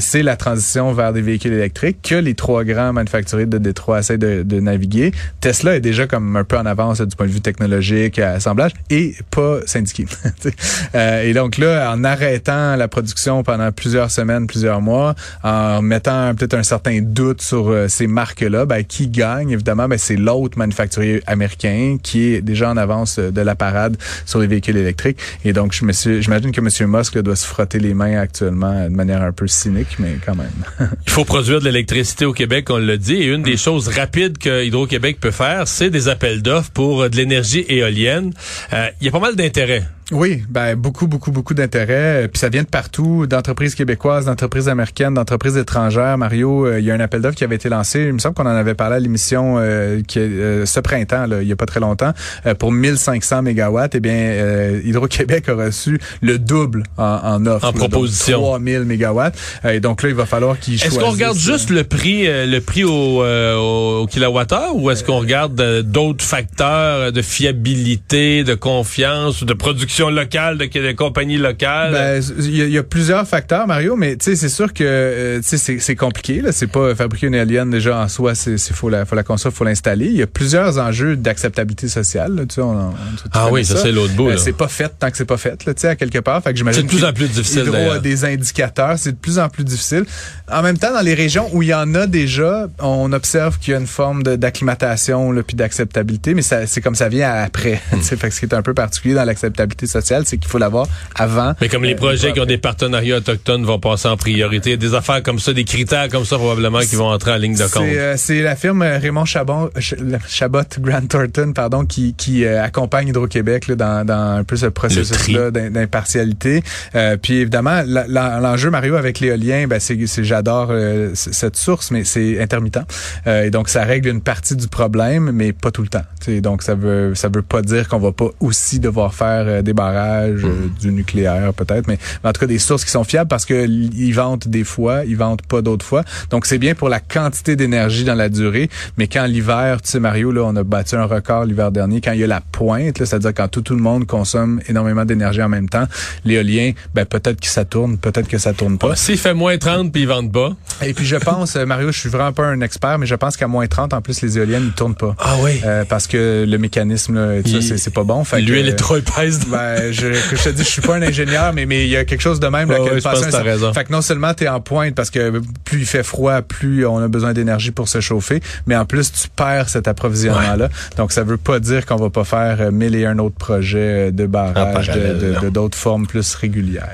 c'est 0.00 0.22
la 0.22 0.36
transition 0.36 0.92
vers 0.92 1.12
des 1.12 1.22
véhicules 1.22 1.52
électriques 1.52 1.98
que 2.02 2.14
les 2.14 2.34
trois 2.34 2.64
grands 2.64 2.92
manufacturiers 2.92 3.46
de 3.46 3.58
Détroit 3.58 4.00
essaient 4.00 4.18
de, 4.18 4.42
de 4.42 4.60
naviguer. 4.60 5.12
Tesla 5.40 5.55
est 5.64 5.80
déjà 5.80 6.06
comme 6.06 6.36
un 6.36 6.44
peu 6.44 6.56
en 6.56 6.66
avance 6.66 7.00
du 7.00 7.16
point 7.16 7.26
de 7.26 7.32
vue 7.32 7.40
technologique, 7.40 8.18
assemblage, 8.18 8.72
et 8.90 9.14
pas 9.30 9.58
syndiqué. 9.66 10.06
euh, 10.94 11.22
et 11.22 11.32
donc 11.32 11.58
là, 11.58 11.92
en 11.92 12.04
arrêtant 12.04 12.76
la 12.76 12.88
production 12.88 13.42
pendant 13.42 13.70
plusieurs 13.72 14.10
semaines, 14.10 14.46
plusieurs 14.46 14.80
mois, 14.80 15.14
en 15.42 15.82
mettant 15.82 16.34
peut-être 16.34 16.54
un 16.54 16.62
certain 16.62 17.00
doute 17.00 17.42
sur 17.42 17.68
euh, 17.68 17.88
ces 17.88 18.06
marques-là, 18.06 18.66
ben, 18.66 18.84
qui 18.84 19.08
gagne, 19.08 19.50
évidemment, 19.50 19.88
ben, 19.88 19.98
c'est 19.98 20.16
l'autre 20.16 20.58
manufacturier 20.58 21.22
américain 21.26 21.98
qui 22.02 22.34
est 22.34 22.40
déjà 22.40 22.70
en 22.70 22.76
avance 22.76 23.18
de 23.18 23.40
la 23.40 23.54
parade 23.54 23.96
sur 24.24 24.40
les 24.40 24.46
véhicules 24.46 24.76
électriques. 24.76 25.18
Et 25.44 25.52
donc, 25.52 25.72
je 25.72 26.20
j'imagine 26.20 26.52
que 26.52 26.60
M. 26.60 26.90
Musk 26.90 27.18
doit 27.18 27.36
se 27.36 27.46
frotter 27.46 27.78
les 27.78 27.94
mains 27.94 28.18
actuellement 28.18 28.84
de 28.84 28.94
manière 28.94 29.22
un 29.22 29.32
peu 29.32 29.46
cynique, 29.46 29.96
mais 29.98 30.16
quand 30.24 30.34
même. 30.34 30.50
Il 31.06 31.12
faut 31.12 31.24
produire 31.24 31.60
de 31.60 31.64
l'électricité 31.64 32.24
au 32.24 32.32
Québec, 32.32 32.68
on 32.70 32.78
l'a 32.78 32.96
dit, 32.96 33.14
et 33.14 33.26
une 33.26 33.42
des 33.42 33.56
choses 33.56 33.88
rapides 33.88 34.38
que 34.38 34.64
Hydro-Québec 34.64 35.18
peut 35.20 35.30
faire, 35.30 35.45
c'est 35.64 35.90
des 35.90 36.08
appels 36.08 36.42
d'offres 36.42 36.70
pour 36.70 37.02
euh, 37.02 37.08
de 37.08 37.16
l'énergie 37.16 37.64
éolienne. 37.68 38.32
Euh, 38.72 38.88
il 39.00 39.06
y 39.06 39.08
a 39.08 39.12
pas 39.12 39.20
mal 39.20 39.36
d'intérêt 39.36 39.84
oui, 40.12 40.44
ben 40.48 40.76
beaucoup, 40.76 41.08
beaucoup, 41.08 41.32
beaucoup 41.32 41.52
d'intérêt. 41.52 42.28
Puis 42.32 42.38
ça 42.38 42.48
vient 42.48 42.62
de 42.62 42.68
partout, 42.68 43.26
d'entreprises 43.26 43.74
québécoises, 43.74 44.26
d'entreprises 44.26 44.68
américaines, 44.68 45.14
d'entreprises 45.14 45.56
étrangères. 45.56 46.16
Mario, 46.16 46.64
euh, 46.64 46.78
il 46.78 46.86
y 46.86 46.92
a 46.92 46.94
un 46.94 47.00
appel 47.00 47.22
d'offres 47.22 47.34
qui 47.34 47.42
avait 47.42 47.56
été 47.56 47.68
lancé. 47.68 48.04
Il 48.06 48.12
me 48.12 48.20
semble 48.20 48.36
qu'on 48.36 48.46
en 48.46 48.54
avait 48.54 48.74
parlé 48.74 48.96
à 48.96 48.98
l'émission 49.00 49.56
euh, 49.58 50.02
qui 50.06 50.20
euh, 50.20 50.64
ce 50.64 50.78
printemps, 50.78 51.26
là, 51.26 51.42
il 51.42 51.48
y 51.48 51.52
a 51.52 51.56
pas 51.56 51.66
très 51.66 51.80
longtemps, 51.80 52.12
pour 52.60 52.70
1500 52.70 53.42
mégawatts. 53.42 53.96
Eh 53.96 54.00
bien, 54.00 54.78
Hydro-Québec 54.84 55.48
a 55.48 55.54
reçu 55.54 55.98
le 56.20 56.38
double 56.38 56.84
en, 56.96 57.04
en 57.04 57.46
offre. 57.46 57.66
En 57.66 57.72
proposition. 57.72 58.40
3000 58.40 58.80
mégawatts. 58.82 59.36
et 59.64 59.80
donc 59.80 60.04
là, 60.04 60.08
il 60.08 60.14
va 60.14 60.26
falloir 60.26 60.56
qu'ils 60.60 60.78
choisissent. 60.78 60.98
Est-ce 60.98 61.04
qu'on 61.04 61.10
regarde 61.10 61.36
juste 61.36 61.70
le 61.70 61.82
prix, 61.82 62.26
le 62.26 62.58
prix 62.60 62.84
au, 62.84 63.24
au 63.24 64.06
kilowattheure 64.06 64.76
ou 64.76 64.88
est-ce 64.92 65.02
qu'on 65.02 65.18
regarde 65.18 65.82
d'autres 65.82 66.24
facteurs 66.24 67.10
de 67.10 67.22
fiabilité, 67.22 68.44
de 68.44 68.54
confiance 68.54 69.42
ou 69.42 69.44
de 69.44 69.54
production? 69.54 69.95
Production 69.96 70.10
locale, 70.10 70.58
de, 70.58 70.66
de 70.66 70.92
compagnies 70.92 71.38
locales. 71.38 71.92
Ben, 71.92 72.22
il 72.40 72.56
y, 72.56 72.62
a- 72.62 72.66
il 72.66 72.72
y 72.72 72.78
a 72.78 72.82
plusieurs 72.82 73.26
facteurs, 73.26 73.66
Mario, 73.66 73.96
mais 73.96 74.16
c'est 74.20 74.36
sûr 74.48 74.72
que 74.72 74.84
euh, 74.84 75.40
c'est 75.42 75.96
compliqué. 75.96 76.40
Là, 76.42 76.52
c'est 76.52 76.66
pas 76.66 76.94
fabriquer 76.94 77.26
une 77.28 77.34
éolienne 77.34 77.70
déjà 77.70 77.98
en 78.00 78.08
soi, 78.08 78.34
c'est 78.34 78.58
faut 78.72 78.88
la 78.90 79.04
faut 79.04 79.14
la 79.16 79.22
construire, 79.22 79.54
faut 79.54 79.64
l'installer. 79.64 80.06
Il 80.06 80.16
y 80.16 80.22
a 80.22 80.26
plusieurs 80.26 80.78
enjeux 80.78 81.16
d'acceptabilité 81.16 81.88
sociale. 81.88 82.34
Là, 82.36 82.42
on, 82.58 82.62
on- 82.62 82.94
Ah 83.32 83.48
oui, 83.50 83.64
ça, 83.64 83.76
c'est 83.76 83.92
l'autre 83.92 84.14
bout, 84.14 84.30
Euh, 84.30 84.36
c'est 84.36 84.52
pas 84.56 84.68
fait 84.68 84.92
tant 84.98 85.10
que 85.10 85.16
c'est 85.16 85.24
pas 85.24 85.36
fait. 85.36 85.64
Là, 85.64 85.74
tu 85.74 85.80
sais, 85.82 85.88
à 85.88 85.96
quelque 85.96 86.18
part. 86.18 86.42
Fait 86.42 86.52
que 86.52 86.58
j'imagine 86.58 86.82
C'est 86.82 86.86
de 86.86 86.92
plus 86.92 87.04
en 87.04 87.12
plus 87.12 87.28
difficile, 87.28 87.62
Hydro 87.62 87.74
a 87.74 87.78
d'ailleurs. 87.78 88.00
des 88.02 88.24
indicateurs, 88.24 88.98
c'est 88.98 89.12
de 89.12 89.16
plus 89.16 89.38
en 89.38 89.48
plus 89.48 89.64
difficile. 89.64 90.04
En 90.50 90.62
même 90.62 90.78
temps, 90.78 90.92
dans 90.92 91.00
les 91.00 91.14
régions 91.14 91.48
où 91.52 91.62
il 91.62 91.68
y 91.68 91.74
en 91.74 91.94
a 91.94 92.06
déjà, 92.06 92.68
on 92.80 93.12
observe 93.12 93.58
qu'il 93.58 93.72
y 93.72 93.76
a 93.76 93.80
une 93.80 93.86
forme 93.86 94.22
d'acclimatation 94.22 95.34
puis 95.46 95.56
d'acceptabilité, 95.56 96.34
mais 96.34 96.42
c'est 96.42 96.80
comme 96.80 96.94
ça 96.94 97.08
vient 97.08 97.30
après. 97.32 97.80
Fait 98.02 98.16
que 98.16 98.30
ce 98.30 98.40
qui 98.40 98.46
est 98.46 98.54
un 98.54 98.62
peu 98.62 98.74
particulier 98.74 99.14
dans 99.14 99.24
l'acceptabilité 99.24 99.85
sociale, 99.86 100.24
c'est 100.26 100.36
qu'il 100.38 100.48
faut 100.50 100.58
l'avoir 100.58 100.86
avant. 101.14 101.54
Mais 101.60 101.68
comme 101.68 101.84
les 101.84 101.94
euh, 101.94 101.96
projets 101.96 102.32
qui 102.32 102.40
ont 102.40 102.42
après. 102.44 102.54
des 102.54 102.58
partenariats 102.58 103.16
autochtones 103.18 103.64
vont 103.64 103.78
passer 103.78 104.08
en 104.08 104.16
priorité, 104.16 104.70
Il 104.70 104.72
y 104.72 104.74
a 104.74 104.76
des 104.90 104.94
affaires 104.94 105.22
comme 105.22 105.38
ça, 105.38 105.52
des 105.52 105.64
critères 105.64 106.08
comme 106.08 106.24
ça 106.24 106.36
probablement 106.36 106.80
qui 106.80 106.96
vont 106.96 107.08
entrer 107.08 107.32
en 107.32 107.36
ligne 107.36 107.54
de 107.56 107.62
compte. 107.64 107.82
C'est 107.84 107.98
euh, 107.98 108.14
c'est 108.16 108.42
la 108.42 108.56
firme 108.56 108.82
euh, 108.82 108.98
Raymond 108.98 109.24
Chabon, 109.24 109.70
Ch- 109.74 109.94
Chabot 110.28 110.62
Grant 110.80 111.06
Thornton 111.06 111.52
pardon 111.54 111.84
qui, 111.84 112.14
qui 112.14 112.44
euh, 112.44 112.62
accompagne 112.62 113.08
Hydro-Québec 113.08 113.68
là, 113.68 113.74
dans, 113.76 114.04
dans 114.06 114.36
un 114.38 114.44
peu 114.44 114.56
ce 114.56 114.66
processus-là 114.66 115.50
d'im- 115.50 115.70
d'impartialité. 115.70 116.62
Euh, 116.94 117.16
puis 117.16 117.34
évidemment, 117.38 117.82
l'enjeu 117.86 118.70
Mario 118.70 118.96
avec 118.96 119.20
l'éolien, 119.20 119.66
ben 119.66 119.80
c'est 119.80 119.96
j'adore 120.24 120.68
euh, 120.70 121.10
cette 121.14 121.56
source, 121.56 121.90
mais 121.90 122.04
c'est 122.04 122.40
intermittent. 122.40 122.78
Euh, 123.26 123.44
et 123.44 123.50
donc 123.50 123.68
ça 123.68 123.84
règle 123.84 124.08
une 124.08 124.20
partie 124.20 124.56
du 124.56 124.68
problème, 124.68 125.30
mais 125.32 125.52
pas 125.52 125.70
tout 125.70 125.82
le 125.82 125.88
temps. 125.88 126.04
Tu 126.20 126.36
sais, 126.36 126.40
donc 126.40 126.62
ça 126.62 126.74
veut 126.74 127.14
ça 127.14 127.28
veut 127.28 127.42
pas 127.42 127.62
dire 127.62 127.88
qu'on 127.88 127.98
va 127.98 128.12
pas 128.12 128.28
aussi 128.40 128.78
devoir 128.80 129.14
faire 129.14 129.44
euh, 129.46 129.62
des 129.62 129.72
barrages, 129.76 130.44
euh, 130.44 130.68
du 130.80 130.90
nucléaire 130.90 131.52
peut-être, 131.54 131.86
mais, 131.86 131.98
mais 132.24 132.30
en 132.30 132.32
tout 132.32 132.40
cas 132.40 132.46
des 132.46 132.58
sources 132.58 132.84
qui 132.84 132.90
sont 132.90 133.04
fiables 133.04 133.28
parce 133.28 133.44
que 133.44 133.66
ils 133.66 134.12
vendent 134.12 134.42
des 134.46 134.64
fois, 134.64 135.04
ils 135.04 135.16
vendent 135.16 135.42
pas 135.42 135.62
d'autres 135.62 135.86
fois. 135.86 136.02
Donc 136.30 136.46
c'est 136.46 136.58
bien 136.58 136.74
pour 136.74 136.88
la 136.88 136.98
quantité 137.00 137.54
d'énergie 137.54 138.02
dans 138.04 138.14
la 138.14 138.28
durée, 138.28 138.68
mais 138.98 139.06
quand 139.06 139.26
l'hiver, 139.26 139.80
tu 139.82 139.90
sais 139.90 140.00
Mario 140.00 140.32
là, 140.32 140.42
on 140.44 140.56
a 140.56 140.64
battu 140.64 140.96
un 140.96 141.04
record 141.04 141.44
l'hiver 141.44 141.70
dernier 141.70 142.00
quand 142.00 142.12
il 142.12 142.20
y 142.20 142.24
a 142.24 142.26
la 142.26 142.40
pointe, 142.40 142.98
là, 142.98 143.06
c'est-à-dire 143.06 143.32
quand 143.34 143.48
tout, 143.48 143.60
tout 143.60 143.74
le 143.76 143.82
monde 143.82 144.06
consomme 144.06 144.60
énormément 144.68 145.04
d'énergie 145.04 145.42
en 145.42 145.48
même 145.48 145.68
temps, 145.68 145.84
l'éolien, 146.24 146.72
ben 146.94 147.04
peut-être 147.04 147.40
que 147.40 147.46
ça 147.48 147.64
tourne, 147.64 147.98
peut-être 147.98 148.28
que 148.28 148.38
ça 148.38 148.52
tourne 148.52 148.78
pas. 148.78 148.96
S'il 148.96 149.18
fait 149.18 149.34
moins 149.34 149.58
30 149.58 149.92
puis 149.92 150.02
ils 150.02 150.08
vendent 150.08 150.32
pas. 150.32 150.50
Et 150.84 150.94
puis 150.94 151.04
je 151.04 151.16
pense, 151.16 151.56
euh, 151.56 151.66
Mario, 151.66 151.92
je 151.92 151.98
suis 151.98 152.08
vraiment 152.08 152.32
pas 152.32 152.44
un 152.46 152.60
expert, 152.62 152.98
mais 152.98 153.06
je 153.06 153.14
pense 153.14 153.36
qu'à 153.36 153.46
moins 153.46 153.66
30, 153.66 153.92
en 153.94 154.00
plus, 154.00 154.22
les 154.22 154.38
éoliennes, 154.38 154.64
ils 154.66 154.72
tournent 154.72 154.94
pas. 154.94 155.14
Ah 155.18 155.36
oui. 155.42 155.60
Euh, 155.64 155.84
parce 155.88 156.06
que 156.06 156.44
le 156.48 156.58
mécanisme, 156.58 157.14
là, 157.14 157.36
et 157.36 157.42
tout 157.42 157.50
ça, 157.50 157.56
Il- 157.58 157.62
c'est- 157.62 157.76
c'est 157.78 157.92
pas 157.94 158.04
bon. 158.04 158.24
L'huile 158.38 158.68
est 158.68 158.74
trop 158.76 158.96
épaisse. 158.96 159.40
ben, 159.46 159.65
je, 159.92 160.08
que 160.30 160.36
je 160.36 160.42
te 160.44 160.48
dis, 160.50 160.62
je 160.64 160.68
suis 160.68 160.82
pas 160.82 160.94
un 160.96 161.02
ingénieur, 161.02 161.52
mais 161.52 161.66
mais 161.66 161.84
il 161.84 161.90
y 161.90 161.96
a 161.96 162.04
quelque 162.04 162.20
chose 162.20 162.40
de 162.40 162.46
même. 162.48 162.70
Là, 162.70 162.80
Ouais, 162.80 162.90
ouais, 162.92 163.00
je 163.00 163.08
un- 163.08 163.42
raison. 163.42 163.72
Fait 163.72 163.84
que 163.84 163.92
non 163.92 164.02
seulement 164.02 164.32
tu 164.34 164.44
es 164.44 164.48
en 164.48 164.60
pointe 164.60 164.94
parce 164.94 165.10
que 165.10 165.40
plus 165.64 165.80
il 165.80 165.86
fait 165.86 166.02
froid, 166.02 166.42
plus 166.42 166.86
on 166.86 166.98
a 166.98 167.08
besoin 167.08 167.32
d'énergie 167.32 167.70
pour 167.70 167.88
se 167.88 168.00
chauffer, 168.00 168.40
mais 168.66 168.76
en 168.76 168.84
plus 168.84 169.12
tu 169.12 169.28
perds 169.28 169.68
cet 169.68 169.88
approvisionnement-là. 169.88 170.68
Donc 170.96 171.12
ça 171.12 171.22
veut 171.22 171.36
pas 171.38 171.58
dire 171.60 171.86
qu'on 171.86 171.96
va 171.96 172.10
pas 172.10 172.24
faire 172.24 172.56
euh, 172.60 172.70
mille 172.70 172.94
et 172.94 173.06
un 173.06 173.18
autres 173.18 173.36
projets 173.36 174.08
euh, 174.08 174.10
de 174.10 174.26
barrage, 174.26 174.88
de- 174.88 175.14
de 175.34 175.40
de- 175.40 175.48
d'autres 175.50 175.78
formes 175.78 176.06
plus 176.06 176.34
régulières. 176.34 176.88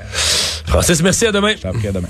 Francis, 0.67 1.01
merci, 1.03 1.25
à 1.27 1.31
demain. 1.31 1.53
Appris 1.63 1.87
à 1.87 1.91
demain. 1.91 2.07